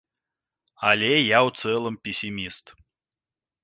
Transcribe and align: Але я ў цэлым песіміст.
Але 0.93 1.11
я 1.17 1.39
ў 1.47 1.77
цэлым 1.77 1.95
песіміст. 2.09 2.65